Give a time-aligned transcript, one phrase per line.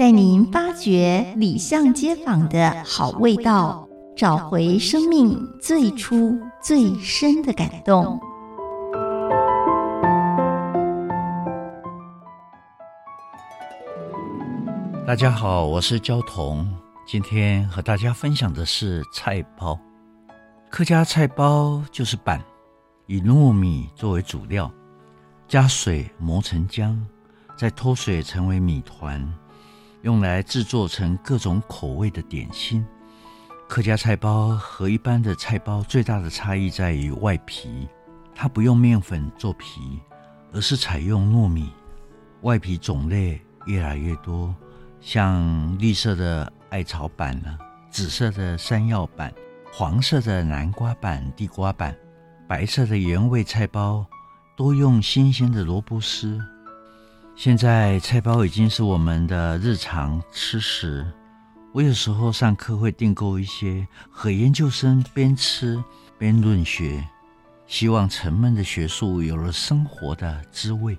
[0.00, 3.86] 带您发掘里巷街坊的好味道，
[4.16, 8.18] 找回生命最初最深的感动。
[15.06, 16.66] 大家好，我是焦桐，
[17.06, 19.78] 今天和大家分享的是菜包。
[20.70, 22.42] 客家菜包就是板，
[23.06, 24.72] 以糯米作为主料，
[25.46, 26.98] 加水磨成浆，
[27.54, 29.30] 再脱水成为米团。
[30.02, 32.86] 用来制作成各种口味的点心。
[33.68, 37.88] 客家菜包和一般的菜包最大的差异在于外皮，
[38.34, 40.00] 它不用面粉做皮，
[40.52, 41.70] 而是采用糯米。
[42.42, 44.54] 外皮种类越来越多，
[45.00, 47.58] 像绿色的艾草板呢，
[47.90, 49.32] 紫色的山药板，
[49.70, 51.94] 黄色的南瓜板、地瓜板，
[52.48, 54.04] 白色的原味菜包，
[54.56, 56.40] 多用新鲜的萝卜丝。
[57.42, 61.10] 现在菜包已经是我们的日常吃食。
[61.72, 65.82] 我有时候上课会订购一些，和研究生边吃
[66.18, 67.02] 边论学，
[67.66, 70.98] 希望沉闷的学术有了生活的滋味。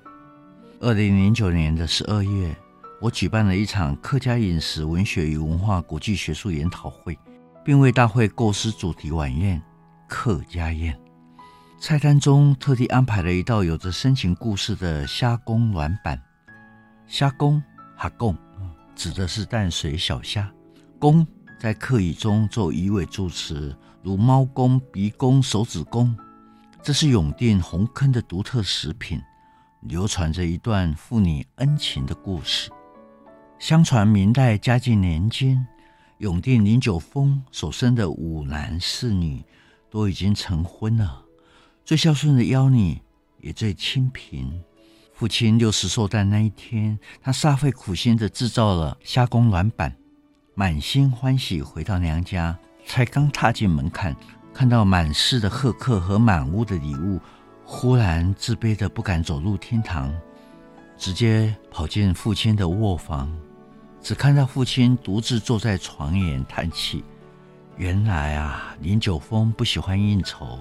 [0.79, 2.57] 二零零九年的十二月，
[2.99, 7.15] 我举办了一场客家饮食文学与文化国际学术研讨会，
[7.63, 9.61] 并为大会构思主题晚宴——
[10.09, 10.99] 客家宴。
[11.79, 16.19] 菜单中特地安排了一道有着深情故事的虾公软板。
[17.11, 17.61] 虾公、
[17.97, 18.33] 哈公，
[18.95, 20.49] 指的是淡水小虾。
[20.97, 21.27] 公
[21.59, 26.15] 在客语中做鱼尾助词，如猫公、鼻公、手指公。
[26.81, 29.21] 这是永定红坑的独特食品，
[29.81, 32.71] 流传着一段父女恩情的故事。
[33.59, 35.67] 相传明代嘉靖年间，
[36.19, 39.43] 永定林九峰所生的五男四女
[39.89, 41.25] 都已经成婚了，
[41.83, 43.01] 最孝顺的幺女
[43.41, 44.63] 也最清贫。
[45.21, 49.95] 父亲六十寿诞那一天，他煞费苦心的制造了虾公卵板，
[50.55, 54.15] 满心欢喜回到娘家，才刚踏进门槛，
[54.51, 57.19] 看到满室的贺客和满屋的礼物，
[57.63, 60.11] 忽然自卑的不敢走入厅堂，
[60.97, 63.31] 直接跑进父亲的卧房，
[64.01, 67.03] 只看到父亲独自坐在床沿叹气。
[67.77, 70.57] 原来啊，林九峰不喜欢应酬，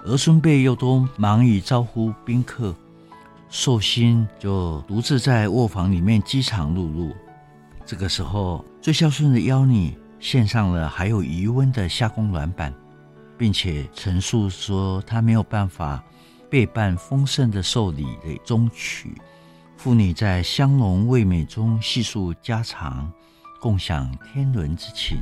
[0.00, 2.74] 儿孙辈又都忙于招呼宾客。
[3.54, 7.14] 寿星就独自在卧房里面饥肠辘辘。
[7.86, 12.74] 这个时候，最孝顺的幺女献上了还有余温的虾公卵板，
[13.38, 16.02] 并且陈述说她没有办法
[16.50, 19.14] 备办丰盛的寿礼的终曲。
[19.76, 23.08] 父女在香浓味美中细数家常，
[23.60, 25.16] 共享天伦之情。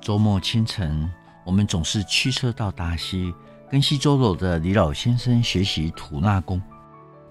[0.00, 1.06] 周末清晨，
[1.44, 3.34] 我们总是驱车到大溪，
[3.70, 6.58] 跟西周楼的李老先生学习吐纳功。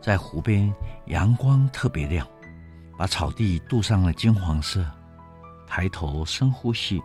[0.01, 0.73] 在湖边，
[1.05, 2.27] 阳光特别亮，
[2.97, 4.85] 把草地镀上了金黄色。
[5.67, 7.01] 抬头深呼吸，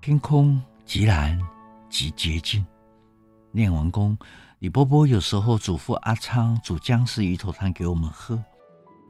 [0.00, 1.38] 天空极蓝
[1.88, 2.66] 极洁净。
[3.52, 4.18] 练完功，
[4.58, 8.42] 李伯伯有时候嘱咐阿昌煮姜丝鱼头汤给我们喝。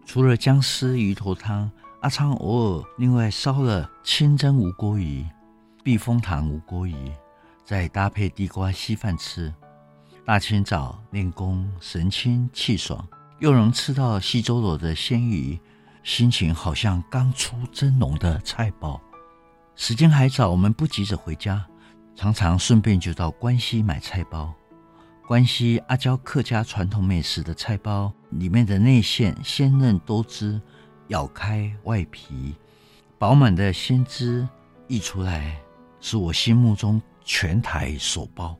[0.04, 1.70] 除了姜丝鱼头汤，
[2.02, 5.26] 阿昌偶尔另外烧了清蒸无锅鱼、
[5.82, 7.10] 避风塘无锅鱼，
[7.64, 9.52] 再搭配地瓜稀饭吃。
[10.26, 13.06] 大清早练功，神清气爽，
[13.38, 15.56] 又能吃到溪州罗的鲜鱼，
[16.02, 19.00] 心情好像刚出蒸笼的菜包。
[19.76, 21.64] 时间还早，我们不急着回家，
[22.16, 24.52] 常常顺便就到关西买菜包。
[25.28, 30.60] 关西阿娇客家传统美食的菜包，里面的内馅鲜嫩多汁，
[31.06, 32.56] 咬开外皮，
[33.16, 34.44] 饱满的鲜汁
[34.88, 35.56] 溢出来，
[36.00, 38.58] 是我心目中全台首包。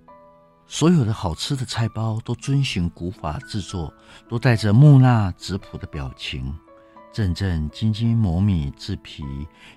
[0.79, 3.91] 所有的好吃的菜包都遵循古法制作，
[4.29, 6.55] 都带着木讷质朴的表情，
[7.11, 9.25] 战战兢兢磨米制皮，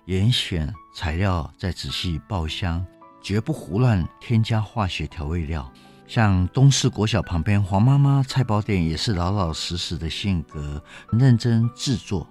[0.08, 2.86] 严选材料，再仔细爆香，
[3.22, 5.72] 绝不胡乱添加化学调味料。
[6.06, 12.28] 像东势国小旁边黄妈妈菜包店，也是老老实实的性格，认真制作。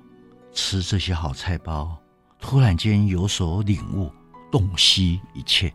[0.53, 1.99] 吃这些好菜包，
[2.38, 4.12] 突然间有所领悟，
[4.53, 5.75] 洞悉一切。